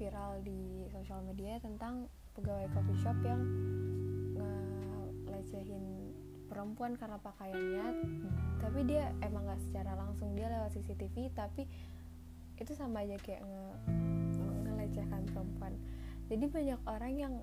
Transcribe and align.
viral 0.00 0.40
di 0.40 0.88
sosial 0.88 1.20
media 1.28 1.60
tentang 1.60 2.08
pegawai 2.32 2.72
coffee 2.72 3.00
shop 3.04 3.20
yang 3.20 3.44
ngelecehin 5.28 5.84
perempuan 6.48 6.96
karena 6.96 7.20
pakaiannya. 7.20 7.86
Tapi 8.60 8.80
dia 8.88 9.12
emang 9.20 9.44
gak 9.44 9.60
secara 9.60 9.92
langsung 9.96 10.32
dia 10.32 10.48
lewat 10.48 10.72
CCTV 10.72 11.36
tapi 11.36 11.68
itu 12.60 12.72
sama 12.76 13.04
aja 13.04 13.16
kayak 13.20 13.40
nge 13.44 13.64
ngelecehkan 14.68 15.22
perempuan. 15.32 15.72
Jadi 16.28 16.44
banyak 16.48 16.80
orang 16.84 17.12
yang 17.16 17.34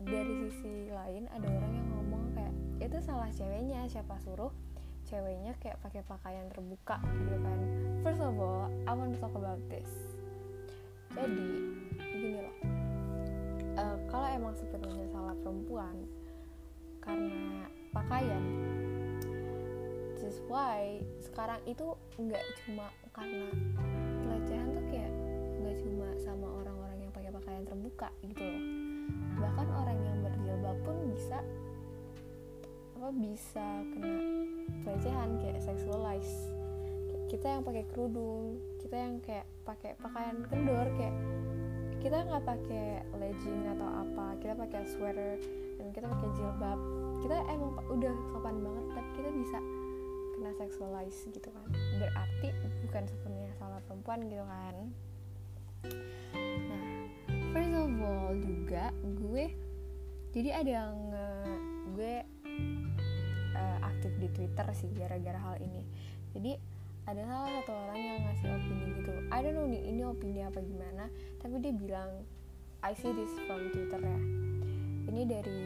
dari 0.00 0.48
sisi 0.48 0.88
lain 0.88 1.28
ada 1.28 1.48
orang 1.48 1.72
yang 1.76 1.88
ngomong 1.92 2.24
kayak 2.32 2.54
itu 2.80 2.96
salah 3.04 3.28
ceweknya 3.32 3.84
siapa 3.88 4.16
suruh 4.24 4.52
ceweknya 5.04 5.56
kayak 5.60 5.80
pakai 5.80 6.04
pakaian 6.04 6.48
terbuka 6.52 7.00
gitu 7.24 7.36
kan. 7.40 7.58
First 8.04 8.20
of 8.20 8.36
all 8.36 8.68
I 8.84 8.92
want 8.92 9.16
to 9.16 9.18
talk 9.20 9.32
about 9.32 9.60
this. 9.72 9.88
Jadi 11.16 11.48
gini 12.20 12.38
loh. 12.44 12.56
Uh, 13.80 13.96
kalau 14.12 14.28
emang 14.28 14.52
sepenuhnya 14.52 15.08
salah 15.08 15.32
perempuan 15.40 15.96
karena 17.00 17.64
pakaian 17.96 18.44
just 20.20 20.44
why 20.52 21.00
sekarang 21.16 21.56
itu 21.64 21.96
nggak 22.20 22.44
cuma 22.60 22.92
karena 23.16 23.48
pelecehan 24.20 24.68
tuh 24.76 24.84
kayak 24.92 25.12
nggak 25.64 25.76
cuma 25.80 26.08
sama 26.20 26.46
orang-orang 26.60 27.08
yang 27.08 27.12
pakai 27.16 27.32
pakaian 27.32 27.64
terbuka 27.64 28.08
gitu 28.28 28.44
loh. 28.44 28.62
Bahkan 29.40 29.66
orang 29.72 29.98
yang 30.04 30.16
berjilbab 30.20 30.76
pun 30.84 30.96
bisa 31.08 31.40
apa 33.00 33.08
bisa 33.16 33.68
kena 33.96 34.12
pelecehan 34.84 35.30
kayak 35.40 35.64
sexualize. 35.64 36.52
Kita 37.32 37.46
yang 37.48 37.62
pakai 37.64 37.88
kerudung 37.88 38.60
kita 38.84 38.96
yang 39.00 39.16
kayak 39.24 39.48
pakai 39.64 39.96
pakaian 40.02 40.44
kendor 40.52 40.84
kayak 41.00 41.16
kita 42.00 42.24
nggak 42.24 42.44
pakai 42.48 43.04
legging 43.20 43.68
atau 43.76 43.84
apa 43.84 44.32
kita 44.40 44.56
pakai 44.56 44.88
sweater 44.88 45.36
dan 45.76 45.86
kita 45.92 46.08
pakai 46.08 46.28
jilbab. 46.32 46.78
Kita 47.20 47.36
emang 47.52 47.76
udah 47.92 48.14
sopan 48.32 48.56
banget 48.64 48.84
tapi 48.96 49.08
kita 49.20 49.30
bisa 49.36 49.58
kena 50.36 50.50
sexualize 50.56 51.20
gitu 51.28 51.48
kan. 51.52 51.68
Berarti 52.00 52.48
bukan 52.88 53.04
sepenuhnya 53.04 53.52
salah 53.60 53.80
perempuan 53.84 54.24
gitu 54.32 54.44
kan. 54.48 54.76
Nah 56.68 56.88
first 57.52 57.76
of 57.76 57.92
all 58.00 58.32
juga 58.40 58.84
gue 59.04 59.44
jadi 60.32 60.48
ada 60.56 60.70
yang 60.70 60.96
gue 61.92 62.14
uh, 63.52 63.78
aktif 63.84 64.12
di 64.16 64.28
Twitter 64.32 64.66
sih 64.72 64.88
gara-gara 64.96 65.36
hal 65.36 65.56
ini. 65.60 65.84
Jadi 66.32 66.56
ada 67.08 67.22
salah 67.24 67.50
satu 67.60 67.72
orang 67.72 68.00
yang 68.00 68.18
ngasih 68.28 68.48
opini 68.52 68.86
gitu. 69.00 69.12
I 69.32 69.38
don't 69.40 69.56
know 69.56 69.66
nih 69.68 69.82
ini 69.88 70.02
opini 70.04 70.40
apa 70.44 70.60
gimana 70.60 71.08
tapi 71.40 71.56
dia 71.62 71.72
bilang 71.72 72.10
I 72.80 72.96
see 72.96 73.12
this 73.12 73.32
from 73.44 73.68
Twitter 73.72 74.00
ya. 74.00 74.20
Ini 75.10 75.22
dari 75.28 75.60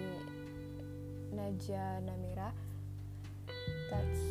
Naja 1.35 2.03
Namira. 2.03 2.51
That's 3.91 4.23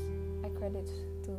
I 0.44 0.50
credit 0.56 0.88
to 1.28 1.36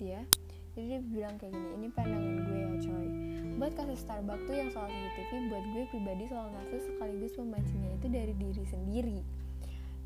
dia. 0.00 0.24
Jadi 0.72 0.86
dia 0.96 1.00
bilang 1.04 1.34
kayak 1.36 1.52
gini 1.52 1.68
ini 1.76 1.88
pandangan 1.92 2.36
gue 2.46 2.56
ya 2.56 2.68
coy. 2.80 3.08
Buat 3.60 3.72
kasus 3.76 4.00
Starbucks 4.00 4.44
tuh 4.48 4.56
yang 4.56 4.70
soal 4.72 4.88
CCTV 4.88 5.52
buat 5.52 5.64
gue 5.76 5.84
pribadi 5.92 6.24
soal 6.32 6.48
kasus 6.56 6.82
sekaligus 6.88 7.36
memancingnya 7.36 7.90
itu 8.00 8.06
dari 8.08 8.32
diri 8.32 8.64
sendiri 8.64 9.20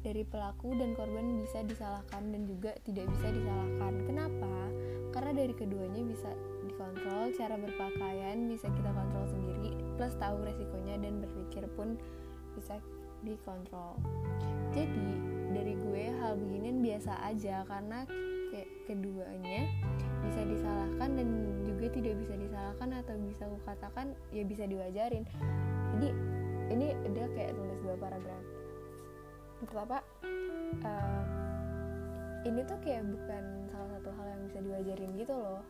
dari 0.04 0.20
pelaku 0.22 0.76
dan 0.76 0.92
korban 0.92 1.40
bisa 1.40 1.64
disalahkan 1.64 2.28
dan 2.28 2.44
juga 2.44 2.76
tidak 2.84 3.08
bisa 3.16 3.32
disalahkan. 3.32 3.92
Kenapa? 4.04 4.54
Karena 5.16 5.32
dari 5.32 5.54
keduanya 5.56 6.02
bisa 6.04 6.28
dikontrol 6.68 7.32
cara 7.32 7.56
berpakaian 7.56 8.44
bisa 8.44 8.68
kita 8.68 8.90
kontrol 8.92 9.24
sendiri 9.32 9.72
plus 9.96 10.14
tahu 10.20 10.44
resikonya 10.44 11.00
dan 11.00 11.24
berpikir 11.24 11.64
pun 11.72 11.96
bisa 12.52 12.76
dikontrol. 13.24 13.96
Jadi 14.76 15.08
dari 15.56 15.74
gue 15.80 16.04
hal 16.20 16.36
beginian 16.36 16.84
biasa 16.84 17.24
aja 17.24 17.64
karena 17.64 18.04
kayak 18.52 18.68
keduanya 18.84 19.70
bisa 20.20 20.40
disalahkan 20.44 21.10
dan 21.16 21.26
juga 21.64 21.86
tidak 21.94 22.14
bisa 22.20 22.34
disalahkan 22.36 22.88
atau 23.00 23.14
bisa 23.24 23.48
aku 23.48 23.58
katakan 23.64 24.12
ya 24.34 24.44
bisa 24.44 24.68
diwajarin. 24.68 25.24
Jadi 25.96 26.08
ini 26.74 26.86
dia 27.14 27.26
kayak 27.32 27.56
tulis 27.56 27.78
dua 27.80 27.96
paragraf 27.96 28.53
pertama 29.62 30.02
uh, 30.82 31.22
ini 32.44 32.60
tuh 32.68 32.78
kayak 32.84 33.08
bukan 33.08 33.44
salah 33.72 33.88
satu 33.96 34.10
hal 34.12 34.26
yang 34.28 34.40
bisa 34.48 34.58
diwajarin 34.60 35.10
gitu 35.16 35.34
loh. 35.34 35.62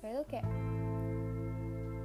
Kayak 0.00 0.12
itu 0.14 0.24
kayak 0.36 0.46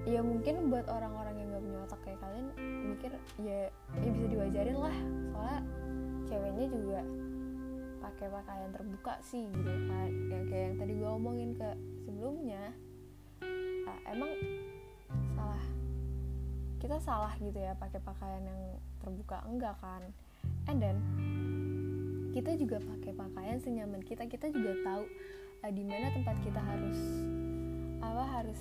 ya 0.06 0.22
mungkin 0.22 0.70
buat 0.70 0.86
orang-orang 0.86 1.34
yang 1.42 1.48
gak 1.50 1.64
punya 1.66 1.80
otak 1.82 2.00
kayak 2.06 2.20
kalian 2.22 2.48
mikir 2.94 3.12
ya 3.42 3.70
ya 4.02 4.10
bisa 4.10 4.28
diwajarin 4.30 4.78
lah. 4.78 4.98
Soalnya 5.34 5.60
ceweknya 6.26 6.68
juga 6.74 7.02
pakai 8.06 8.28
pakaian 8.30 8.70
terbuka 8.70 9.14
sih 9.26 9.50
gitu 9.50 9.72
kan 9.90 10.10
yang 10.30 10.46
kayak 10.46 10.64
yang 10.70 10.76
tadi 10.78 10.94
gue 10.94 11.10
omongin 11.10 11.58
ke 11.58 11.70
sebelumnya 12.06 12.70
nah, 13.86 14.00
emang 14.10 14.32
salah. 15.38 15.64
Kita 16.82 16.98
salah 17.02 17.34
gitu 17.42 17.58
ya 17.58 17.74
pakai 17.78 18.02
pakaian 18.02 18.46
yang 18.46 18.62
terbuka. 19.02 19.42
Enggak 19.46 19.78
kan 19.82 20.02
and 20.68 20.78
then 20.82 20.98
kita 22.36 22.52
juga 22.60 22.84
pakai 22.84 23.16
pakaian 23.16 23.58
senyaman 23.64 24.04
kita. 24.04 24.28
Kita 24.28 24.52
juga 24.52 24.76
tahu 24.84 25.04
uh, 25.64 25.72
di 25.72 25.84
mana 25.88 26.12
tempat 26.12 26.36
kita 26.44 26.60
harus 26.60 27.00
apa 28.04 28.22
harus 28.28 28.60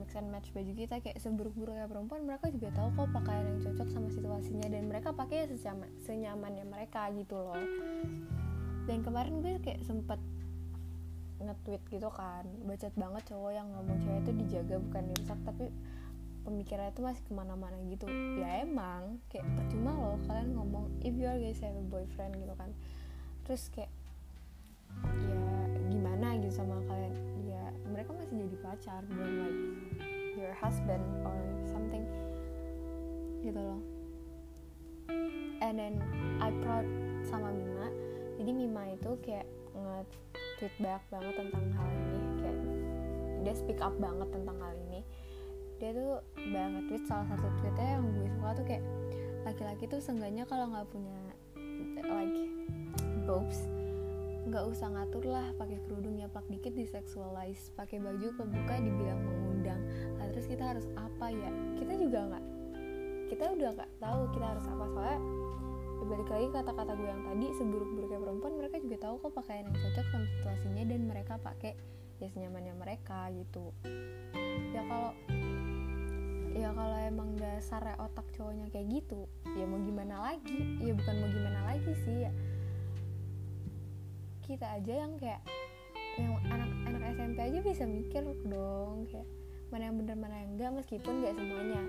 mix 0.00 0.16
and 0.16 0.32
match 0.32 0.48
baju 0.56 0.72
kita. 0.72 1.04
Kayak 1.04 1.20
seburuk-buruknya 1.20 1.84
perempuan 1.84 2.24
mereka 2.24 2.48
juga 2.48 2.72
tahu 2.72 2.88
kok 2.96 3.12
pakaian 3.12 3.44
yang 3.44 3.60
cocok 3.60 3.88
sama 3.92 4.08
situasinya. 4.08 4.66
Dan 4.72 4.88
mereka 4.88 5.12
pakai 5.12 5.52
senyaman 5.52 5.90
senyamannya 6.00 6.64
mereka 6.64 7.12
gitu 7.12 7.36
loh. 7.36 7.60
Dan 8.88 9.04
kemarin 9.04 9.44
gue 9.44 9.60
kayak 9.60 9.84
sempet 9.84 10.18
nge-tweet 11.44 11.82
gitu 11.92 12.08
kan. 12.08 12.48
Bacot 12.64 12.94
banget 12.96 13.22
cowok 13.36 13.52
yang 13.52 13.68
ngomong 13.68 14.00
cewek 14.00 14.20
itu 14.24 14.32
dijaga 14.32 14.76
bukan 14.80 15.02
dirusak 15.12 15.38
tapi 15.44 15.68
pemikirannya 16.50 16.90
itu 16.90 17.02
masih 17.06 17.22
ke 17.22 17.32
mana-mana 17.32 17.78
gitu. 17.86 18.10
Ya 18.36 18.66
emang 18.66 19.22
kayak 19.30 19.46
percuma 19.54 19.94
loh 19.94 20.18
kalian 20.26 20.58
ngomong 20.58 20.90
if 21.06 21.14
you 21.14 21.30
are 21.30 21.38
guys 21.38 21.62
have 21.62 21.78
a 21.78 21.84
boyfriend 21.86 22.34
gitu 22.34 22.54
kan. 22.58 22.74
Terus 23.46 23.70
kayak 23.70 23.94
ya 25.30 25.46
gimana 25.86 26.34
gitu 26.42 26.50
sama 26.50 26.82
kalian? 26.90 27.14
Ya 27.46 27.70
mereka 27.86 28.10
masih 28.18 28.34
jadi 28.50 28.58
pacar 28.58 29.00
belum 29.06 29.32
like 29.38 29.60
your 30.34 30.54
husband 30.58 31.02
or 31.22 31.38
something 31.70 32.02
gitu 33.46 33.62
loh. 33.62 33.80
And 35.62 35.78
then 35.78 36.02
I 36.42 36.50
proud 36.66 36.86
sama 37.22 37.54
Mima. 37.54 37.88
Jadi 38.42 38.50
Mima 38.50 38.90
itu 38.90 39.14
kayak 39.22 39.46
nge-tweet 39.70 40.74
banyak 40.82 41.04
banget 41.14 41.34
tentang 41.38 41.64
hal 41.78 41.88
ini 41.94 42.20
kayak 42.42 42.58
dia 43.40 43.54
speak 43.56 43.80
up 43.80 43.94
banget 43.96 44.28
tentang 44.34 44.56
hal 44.58 44.74
ini 44.88 45.00
dia 45.80 45.96
tuh 45.96 46.20
banget 46.36 46.82
tweet 46.92 47.04
salah 47.08 47.26
satu 47.32 47.48
tweetnya 47.58 47.96
yang 47.96 48.04
gue 48.12 48.28
suka 48.36 48.50
tuh 48.52 48.64
kayak 48.68 48.84
laki-laki 49.48 49.84
tuh 49.88 50.00
seenggaknya 50.04 50.44
kalau 50.44 50.68
nggak 50.68 50.86
punya 50.92 51.16
like 52.04 52.52
boobs 53.24 53.64
nggak 54.50 54.64
usah 54.66 54.88
ngatur 54.90 55.24
lah 55.30 55.46
pakai 55.56 55.78
kerudung 55.86 56.18
nyaplak 56.18 56.42
dikit 56.50 56.74
di 56.74 56.82
sexualize 56.88 57.70
pakai 57.78 58.02
baju 58.02 58.34
kebuka 58.34 58.74
dibilang 58.82 59.20
mengundang. 59.22 59.78
Nah, 60.16 60.26
terus 60.32 60.50
kita 60.50 60.74
harus 60.74 60.86
apa 60.98 61.30
ya? 61.30 61.50
Kita 61.78 61.92
juga 61.94 62.18
nggak 62.34 62.44
kita 63.30 63.44
udah 63.54 63.70
nggak 63.78 63.90
tahu 64.02 64.20
kita 64.34 64.46
harus 64.50 64.66
apa. 64.66 64.84
Soalnya 64.90 65.18
balik 66.00 66.28
lagi 66.32 66.48
kata-kata 66.50 66.92
gue 66.98 67.06
yang 67.06 67.22
tadi 67.22 67.46
seburuk-buruknya 67.54 68.18
perempuan 68.18 68.52
mereka 68.58 68.76
juga 68.82 68.96
tahu 69.06 69.14
kok 69.22 69.32
pakaian 69.38 69.64
yang 69.68 69.78
cocok 69.78 70.06
sama 70.10 70.26
situasinya 70.26 70.84
dan 70.88 71.00
mereka 71.06 71.34
pakai 71.38 71.72
ya 72.18 72.28
senyamannya 72.34 72.74
mereka 72.74 73.30
gitu. 73.30 73.70
Ya 74.74 74.82
kalau 74.88 75.14
ya 76.70 76.78
kalau 76.78 76.98
emang 77.02 77.34
dasarnya 77.34 77.98
otak 77.98 78.22
cowoknya 78.38 78.70
kayak 78.70 78.86
gitu 78.94 79.26
ya 79.58 79.66
mau 79.66 79.82
gimana 79.82 80.22
lagi? 80.22 80.78
Ya 80.78 80.94
bukan 80.94 81.14
mau 81.18 81.26
gimana 81.26 81.60
lagi 81.66 81.92
sih 82.06 82.30
ya. 82.30 82.32
Kita 84.46 84.78
aja 84.78 84.92
yang 85.02 85.18
kayak 85.18 85.42
yang 86.14 86.38
anak-anak 86.46 87.02
SMP 87.18 87.38
aja 87.42 87.58
bisa 87.58 87.84
mikir 87.90 88.22
dong 88.46 89.02
kayak 89.10 89.26
mana 89.74 89.90
yang 89.90 89.98
bener 89.98 90.14
mana 90.14 90.36
yang 90.46 90.50
enggak 90.54 90.70
meskipun 90.78 91.26
gak 91.26 91.34
semuanya. 91.34 91.82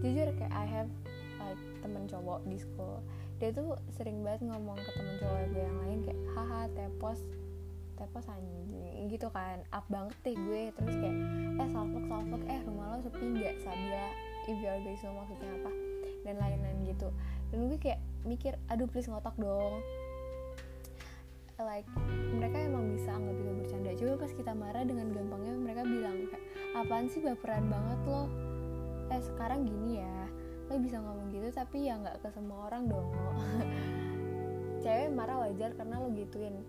Jujur 0.00 0.28
kayak 0.40 0.52
I 0.56 0.64
have 0.64 0.88
like 1.36 1.60
temen 1.84 2.08
cowok 2.08 2.40
di 2.48 2.56
school. 2.56 3.04
Dia 3.36 3.52
tuh 3.52 3.76
sering 4.00 4.24
banget 4.24 4.48
ngomong 4.48 4.80
ke 4.80 4.90
temen 4.96 5.14
cowok 5.20 5.40
gue 5.52 5.60
yang 5.60 5.76
lain 5.84 5.98
kayak 6.08 6.20
haha 6.32 6.72
tepos 6.72 7.20
tepos 8.02 8.26
anjing. 8.26 9.06
Gitu 9.06 9.30
kan. 9.30 9.62
Up 9.70 9.86
banget 9.86 10.18
deh 10.26 10.34
gue. 10.34 10.62
Terus 10.74 10.94
kayak 10.98 11.16
eh 11.62 11.68
salfok 11.70 12.04
salfok. 12.10 12.42
Eh 12.50 12.60
rumah 12.66 12.98
lo 12.98 12.98
sepi 13.06 13.22
nggak? 13.22 13.54
Sabila 13.62 14.06
if 14.50 14.58
you 14.58 14.66
are 14.66 14.82
guys 14.82 15.02
lo 15.06 15.14
maksudnya 15.14 15.50
apa? 15.62 15.70
Dan 16.26 16.34
lain-lain 16.42 16.78
gitu. 16.90 17.08
Dan 17.54 17.70
gue 17.70 17.78
kayak 17.78 18.00
mikir 18.26 18.58
aduh 18.66 18.90
please 18.90 19.06
ngotak 19.06 19.34
dong. 19.38 19.78
Like 21.62 21.86
mereka 22.34 22.58
emang 22.58 22.90
bisa 22.98 23.14
anggap 23.14 23.38
itu 23.38 23.52
bercanda. 23.54 23.90
Coba 23.94 24.14
pas 24.26 24.32
kita 24.34 24.52
marah 24.52 24.82
dengan 24.82 25.06
gampangnya 25.14 25.54
mereka 25.54 25.82
bilang 25.86 26.26
kayak 26.26 26.44
apaan 26.74 27.06
sih 27.06 27.22
baperan 27.22 27.70
banget 27.70 28.00
lo? 28.10 28.26
Eh 29.14 29.22
sekarang 29.22 29.62
gini 29.62 30.02
ya 30.02 30.16
lo 30.70 30.80
bisa 30.80 31.04
ngomong 31.04 31.28
gitu 31.36 31.52
tapi 31.52 31.84
ya 31.84 32.00
nggak 32.00 32.24
ke 32.24 32.28
semua 32.34 32.66
orang 32.66 32.90
dong. 32.90 33.12
Cewek 34.82 35.14
marah 35.14 35.46
wajar 35.46 35.70
karena 35.78 36.02
lo 36.02 36.10
gituin 36.10 36.66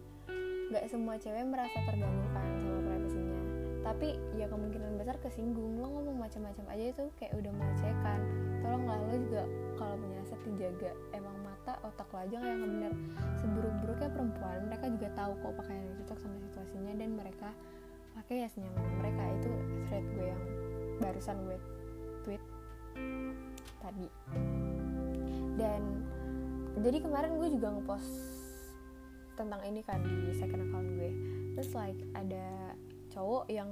nggak 0.72 0.86
semua 0.88 1.20
cewek 1.20 1.44
merasa 1.48 1.78
terganggu 1.84 2.28
kan 2.32 2.48
sama 2.62 2.80
privasinya. 2.86 3.42
Tapi 3.84 4.16
ya 4.40 4.48
kemungkinan 4.48 4.96
besar 4.96 5.20
kesinggung. 5.20 5.76
Lo 5.80 5.92
ngomong 5.92 6.16
macam-macam 6.16 6.66
aja 6.72 6.86
itu 6.96 7.04
kayak 7.20 7.34
udah 7.36 7.52
melecehkan. 7.52 8.20
Tolonglah 8.64 9.00
lo 9.04 9.16
juga 9.20 9.44
kalau 9.76 9.96
punya 10.00 10.18
aset 10.24 10.40
dijaga. 10.48 10.92
Emang 11.12 11.36
mata 11.44 11.76
otak 11.84 12.08
lo 12.16 12.18
aja 12.24 12.38
yang 12.40 12.64
bener. 12.64 12.92
Seburuk-buruknya 13.44 14.10
perempuan 14.12 14.60
mereka 14.72 14.86
juga 14.88 15.08
tahu 15.20 15.32
kok 15.36 15.54
pakaian 15.60 15.84
yang 15.84 15.96
cocok 16.04 16.18
sama 16.24 16.38
situasinya 16.40 16.94
dan 16.96 17.10
mereka 17.20 17.50
pakai 18.16 18.36
ya 18.44 18.48
senyaman 18.48 18.94
mereka. 19.04 19.22
Itu 19.42 19.52
thread 19.92 20.06
gue 20.16 20.28
yang 20.32 20.44
barusan 21.04 21.38
gue 21.44 21.58
tweet 22.24 22.44
tadi. 23.84 24.08
Dan 25.60 25.82
jadi 26.82 26.98
kemarin 27.04 27.38
gue 27.38 27.50
juga 27.54 27.68
ngepost 27.78 28.43
tentang 29.34 29.62
ini 29.66 29.82
kan 29.86 30.02
di 30.02 30.34
second 30.36 30.70
account 30.70 30.88
gue. 30.98 31.12
Terus 31.58 31.70
like 31.78 32.00
ada 32.18 32.74
cowok 33.14 33.46
yang 33.50 33.70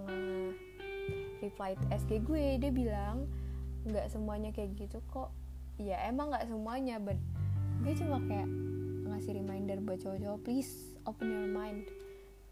reply 1.42 1.74
SG 1.90 2.22
gue 2.22 2.62
dia 2.62 2.72
bilang 2.72 3.26
nggak 3.90 4.14
semuanya 4.14 4.54
kayak 4.54 4.78
gitu 4.78 5.02
kok. 5.10 5.34
Ya 5.82 5.98
emang 6.06 6.30
nggak 6.30 6.46
semuanya 6.46 7.02
but 7.02 7.18
gue 7.82 7.94
cuma 7.98 8.22
kayak 8.30 8.46
ngasih 9.10 9.38
reminder 9.38 9.78
buat 9.82 10.00
cowok-cowok 10.00 10.40
please 10.46 10.96
open 11.10 11.28
your 11.34 11.50
mind. 11.50 11.90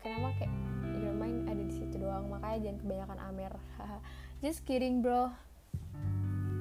Kenapa 0.02 0.34
kayak 0.42 0.54
your 1.00 1.16
mind 1.16 1.46
ada 1.48 1.62
di 1.62 1.74
situ 1.74 2.02
doang? 2.02 2.28
Makanya 2.32 2.58
jangan 2.66 2.78
kebanyakan 2.82 3.20
amer. 3.30 3.54
Just 4.44 4.66
kidding 4.66 5.06
bro. 5.06 5.30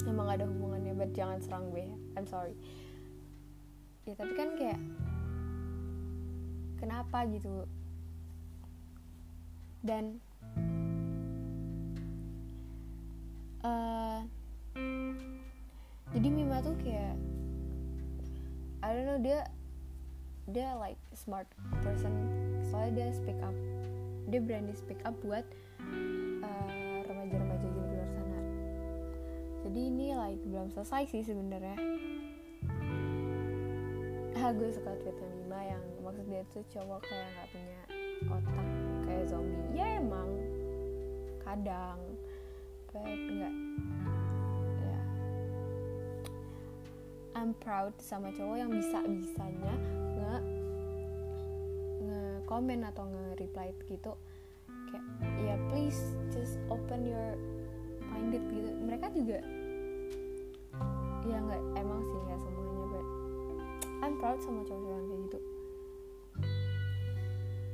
Emang 0.07 0.31
gak 0.31 0.41
ada 0.41 0.47
hubungannya 0.49 0.97
but 0.97 1.11
jangan 1.13 1.39
serang 1.41 1.69
gue. 1.73 1.85
I'm 2.17 2.27
sorry. 2.27 2.57
Ya 4.09 4.17
tapi 4.17 4.33
kan 4.35 4.57
kayak 4.57 4.81
kenapa 6.79 7.27
gitu. 7.31 7.67
Dan 9.83 10.19
uh, 13.63 14.23
jadi 16.15 16.29
Mima 16.31 16.63
tuh 16.63 16.75
kayak 16.83 17.15
I 18.83 18.95
don't 18.95 19.07
know 19.07 19.21
dia 19.21 19.47
dia 20.49 20.73
like 20.79 20.99
smart 21.13 21.47
person. 21.85 22.15
Soalnya 22.71 23.05
dia 23.05 23.09
speak 23.13 23.39
up. 23.45 23.55
Dia 24.31 24.41
berani 24.41 24.73
speak 24.73 25.03
up 25.05 25.15
buat 25.21 25.45
uh, 26.43 26.99
remaja-remaja 27.05 27.67
gitu 27.69 27.81
di 27.85 27.95
luar 27.97 28.11
sana. 28.13 28.41
Jadi 29.69 29.81
ini 29.93 30.07
like 30.17 30.43
belum 30.47 30.73
selesai 30.73 31.11
sih 31.11 31.23
sebenarnya 31.27 31.77
ah 34.39 34.55
gue 34.55 34.71
suka 34.71 34.95
tweetnya 35.03 35.29
Mima 35.35 35.61
yang 35.67 35.83
maksud 35.99 36.23
dia 36.31 36.47
tuh 36.55 36.63
cowok 36.71 37.03
kayak 37.03 37.27
nggak 37.35 37.49
punya 37.51 37.81
otak 38.31 38.67
kayak 39.03 39.25
zombie. 39.27 39.67
Ya 39.75 39.87
emang 39.99 40.31
kadang. 41.43 41.99
But 42.95 43.03
enggak 43.05 43.55
ya. 44.79 45.03
I'm 47.35 47.51
proud 47.59 47.99
sama 47.99 48.31
cowok 48.31 48.57
yang 48.63 48.71
bisa 48.71 49.03
bisanya 49.03 49.75
nge 50.15 50.35
nge 52.07 52.23
komen 52.47 52.87
atau 52.87 53.11
nge 53.11 53.43
reply 53.43 53.75
gitu. 53.91 54.15
Kayak 54.89 55.05
ya 55.43 55.57
please 55.67 56.15
just 56.31 56.63
open 56.71 57.11
your 57.11 57.35
minded 58.07 58.47
gitu. 58.55 58.71
Mereka 58.87 59.11
juga 59.19 59.43
ya 61.27 61.37
nggak 61.43 61.63
emang 61.75 62.01
sih 62.07 62.21
nggak 62.23 62.39
I'm 62.41 62.68
proud 64.19 64.39
sama 64.43 64.67
cowok-cowok 64.67 65.03
kayak 65.07 65.21
gitu. 65.31 65.39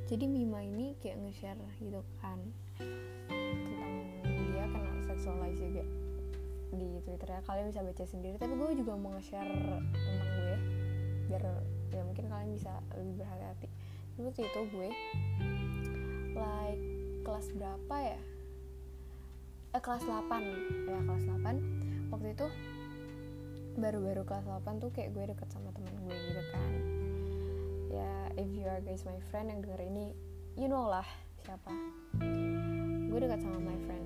Jadi 0.05 0.25
Mima 0.29 0.61
ini 0.61 0.93
kayak 1.01 1.17
nge-share 1.25 1.57
gitu 1.81 2.01
kan 2.21 2.37
tentang 2.77 3.93
dia 4.53 4.65
kena 4.69 4.91
seksualize 5.09 5.57
juga 5.57 5.83
di 6.77 7.01
Twitter 7.01 7.29
ya. 7.33 7.41
Kalian 7.41 7.73
bisa 7.73 7.81
baca 7.81 8.05
sendiri 8.05 8.37
tapi 8.37 8.53
gue 8.53 8.69
juga 8.77 8.93
mau 8.93 9.17
nge-share 9.17 9.49
tentang 9.49 9.85
gue 10.37 10.55
biar 11.25 11.41
ya 11.89 12.01
mungkin 12.05 12.25
kalian 12.29 12.53
bisa 12.53 12.73
lebih 12.93 13.25
berhati-hati. 13.25 13.67
Waktu 14.21 14.41
itu 14.45 14.61
gue 14.69 14.89
like 16.37 16.83
kelas 17.25 17.47
berapa 17.57 17.95
ya? 17.97 18.19
Eh 19.73 19.81
kelas 19.81 20.05
8 20.05 20.23
ya 20.87 20.99
kelas 21.03 21.23
8 21.27 22.13
waktu 22.13 22.27
itu 22.31 22.47
baru-baru 23.75 24.23
kelas 24.23 24.47
8 24.47 24.79
tuh 24.79 24.89
kayak 24.95 25.11
gue 25.11 25.23
deket 25.35 25.47
sama 25.51 25.69
temen 25.75 25.95
gue 26.07 26.15
gitu 26.15 26.43
kan. 26.55 26.71
Ya 27.91 28.11
if 28.39 28.47
you 28.55 28.63
are 28.67 28.79
guys 28.79 29.03
my 29.03 29.19
friend 29.31 29.51
yang 29.51 29.59
denger 29.59 29.83
ini 29.83 30.15
you 30.55 30.71
know 30.71 30.87
lah 30.87 31.05
siapa. 31.43 31.71
Gue 33.11 33.19
dekat 33.19 33.43
sama 33.43 33.59
my 33.59 33.77
friend. 33.83 34.05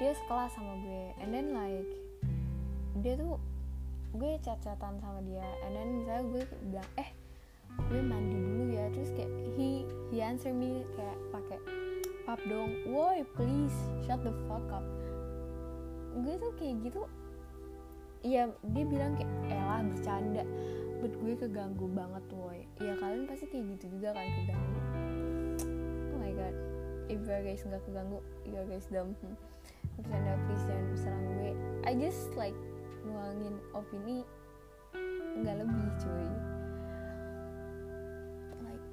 Dia 0.00 0.12
sekelas 0.16 0.56
sama 0.56 0.80
gue 0.80 1.04
and 1.20 1.30
then 1.32 1.52
like 1.52 1.92
dia 3.04 3.14
tuh 3.20 3.36
gue 4.16 4.32
chat-chatan 4.40 4.96
sama 5.02 5.20
dia 5.26 5.44
and 5.66 5.72
then 5.76 5.88
misalnya 6.00 6.24
gue 6.30 6.42
bilang 6.70 6.90
eh 6.96 7.10
gue 7.90 8.00
mandi 8.00 8.38
dulu 8.38 8.64
ya 8.70 8.86
terus 8.94 9.10
kayak 9.18 9.32
he 9.58 9.82
he 10.14 10.22
answer 10.22 10.54
me 10.54 10.86
kayak 10.96 11.18
pakai 11.28 11.58
pap 12.24 12.40
dong. 12.48 12.72
Woi 12.88 13.20
please 13.36 13.76
shut 14.08 14.24
the 14.24 14.32
fuck 14.48 14.64
up. 14.72 14.86
Gue 16.24 16.40
tuh 16.40 16.54
kayak 16.56 16.80
gitu 16.88 17.04
Iya 18.24 18.48
dia 18.72 18.84
bilang 18.88 19.20
kayak 19.20 19.28
elah 19.52 19.84
bercanda. 19.84 20.44
But 21.04 21.12
gue 21.20 21.36
keganggu 21.36 21.84
banget 21.92 22.24
woi 22.32 22.64
ya 22.80 22.96
kalian 22.96 23.28
pasti 23.28 23.44
kayak 23.52 23.76
gitu 23.76 24.00
juga 24.00 24.16
kan 24.16 24.24
keganggu. 24.24 24.80
Oh 26.16 26.18
my 26.18 26.32
god. 26.32 26.56
If 27.12 27.20
you 27.20 27.28
guys 27.28 27.60
nggak 27.60 27.84
keganggu 27.84 28.24
you 28.48 28.56
guys 28.56 28.88
dumb. 28.88 29.12
Hmm. 29.20 29.36
bercanda 30.00 30.32
please 30.48 30.64
jangan 30.64 30.96
serang 30.96 31.24
gue. 31.36 31.52
I 31.84 31.92
just 32.00 32.32
like 32.40 32.56
nuangin 33.04 33.60
opini 33.76 34.24
nggak 35.44 35.60
lebih 35.60 35.86
cuy. 36.00 36.28
Like 38.64 38.84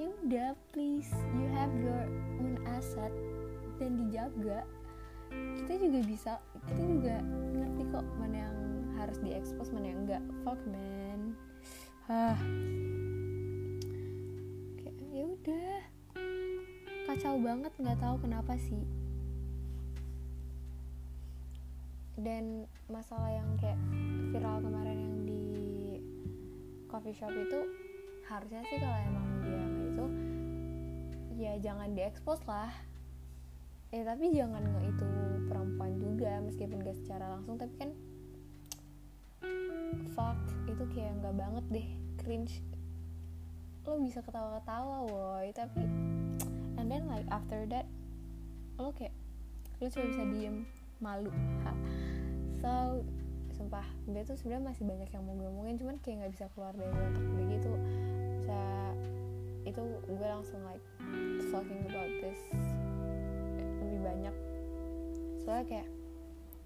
ya 0.00 0.08
udah 0.24 0.50
please. 0.72 1.12
You 1.36 1.46
have 1.52 1.72
your 1.76 2.08
own 2.40 2.56
asset. 2.72 3.12
Dan 3.76 4.00
dijaga. 4.00 4.64
Kita 5.28 5.74
juga 5.76 6.00
bisa 6.08 6.32
kita 6.66 6.82
juga 6.82 7.14
ngerti 7.52 7.77
kok 7.88 8.04
mana 8.20 8.36
yang 8.48 8.56
harus 9.00 9.18
diekspos 9.24 9.72
mana 9.72 9.86
yang 9.92 10.00
enggak. 10.04 10.22
Fuck 10.44 10.60
man. 10.68 11.36
Ah 12.08 12.38
kayak 14.80 14.96
ya 15.12 15.24
udah. 15.24 15.80
Kacau 17.08 17.40
banget 17.40 17.72
nggak 17.80 17.98
tahu 18.00 18.16
kenapa 18.20 18.52
sih. 18.60 18.84
Dan 22.18 22.66
masalah 22.90 23.30
yang 23.30 23.48
kayak 23.62 23.80
viral 24.34 24.58
kemarin 24.60 24.98
yang 24.98 25.16
di 25.24 25.44
coffee 26.90 27.14
shop 27.14 27.32
itu 27.32 27.60
harusnya 28.28 28.60
sih 28.68 28.76
kalau 28.76 28.98
emang 29.08 29.26
dia 29.40 29.64
itu 29.88 30.06
ya 31.38 31.52
jangan 31.62 31.94
diekspos 31.94 32.42
lah 32.44 32.68
eh 33.88 34.04
tapi 34.04 34.36
jangan 34.36 34.60
nggak 34.60 34.84
itu 34.84 35.08
perempuan 35.48 35.96
juga 35.96 36.44
meskipun 36.44 36.84
gak 36.84 36.98
secara 37.00 37.32
langsung 37.32 37.56
tapi 37.56 37.74
kan 37.80 37.90
fuck 40.12 40.36
itu 40.68 40.84
kayak 40.92 41.16
nggak 41.24 41.34
banget 41.40 41.64
deh 41.72 41.88
cringe 42.20 42.60
lo 43.88 43.96
bisa 43.96 44.20
ketawa-ketawa 44.20 45.08
woi 45.08 45.48
tapi 45.56 45.80
and 46.76 46.92
then 46.92 47.08
like 47.08 47.24
after 47.32 47.64
that 47.64 47.88
lo 48.76 48.92
kayak 48.92 49.16
lo 49.80 49.88
cuma 49.88 50.12
bisa 50.12 50.24
diem 50.28 50.68
malu 51.00 51.32
ha. 51.64 51.72
so 52.60 53.00
sumpah 53.56 53.88
gue 54.04 54.22
tuh 54.28 54.36
sebenarnya 54.36 54.68
masih 54.68 54.84
banyak 54.84 55.08
yang 55.08 55.24
mau 55.24 55.32
gue 55.32 55.48
omongin 55.48 55.80
cuman 55.80 55.96
kayak 56.04 56.16
nggak 56.20 56.32
bisa 56.36 56.46
keluar 56.52 56.76
dari 56.76 56.92
otak 56.92 57.24
gue 57.24 57.44
gitu 57.56 57.72
bisa 58.36 58.60
itu 59.64 59.82
gue 60.04 60.28
langsung 60.28 60.60
like 60.68 60.84
talking 61.48 61.80
about 61.88 62.12
this 62.20 62.38
banyak. 64.08 64.34
Soalnya 65.44 65.64
kayak 65.68 65.88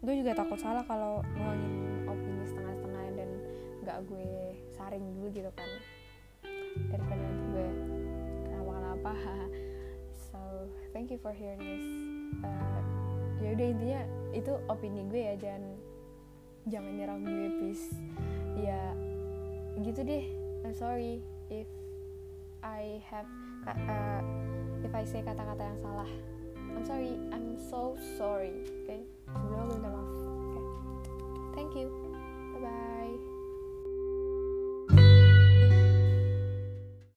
gue 0.02 0.14
juga 0.18 0.32
takut 0.34 0.58
salah 0.58 0.82
kalau 0.86 1.22
nuangin 1.34 2.06
opini 2.06 2.42
setengah-setengah 2.46 3.04
dan 3.18 3.30
nggak 3.82 3.98
gue 4.06 4.30
saring 4.74 5.04
dulu 5.18 5.28
gitu 5.34 5.50
kan. 5.54 5.70
Daripada 6.90 7.22
nanti 7.22 7.44
gue 7.50 7.68
kenapa-kenapa 8.46 9.12
so 10.10 10.40
thank 10.94 11.10
you 11.10 11.18
for 11.18 11.34
hearing 11.34 11.62
this. 11.62 11.86
Uh, 12.42 12.80
ya 13.42 13.54
udah 13.58 13.66
intinya 13.74 14.00
itu 14.32 14.52
opini 14.70 15.02
gue 15.10 15.22
ya 15.22 15.34
jangan 15.38 15.64
jangan 16.70 16.92
nyerang 16.94 17.20
gue 17.26 17.48
please. 17.58 17.86
Ya 18.58 18.94
gitu 19.82 20.06
deh. 20.06 20.24
I'm 20.62 20.74
sorry 20.78 21.18
if 21.50 21.66
I 22.62 23.02
have 23.10 23.26
uh, 23.66 24.22
if 24.86 24.94
I 24.94 25.02
say 25.02 25.26
kata-kata 25.26 25.62
yang 25.62 25.78
salah 25.82 26.10
I'm 26.74 26.84
sorry 26.84 27.14
I'm 27.30 27.56
so 27.70 27.94
sorry 28.18 28.52
okay? 28.84 29.06
sebelumnya 29.28 29.62
gue 29.62 29.76
minta 29.78 29.90
okay. 29.92 30.64
thank 31.54 31.72
you 31.76 32.01